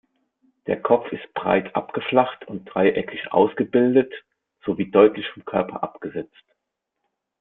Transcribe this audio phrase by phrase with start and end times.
[0.65, 4.11] Der Kopf ist breit abgeflacht und dreieckig ausgebildet
[4.65, 6.43] sowie deutlich vom Körper abgesetzt.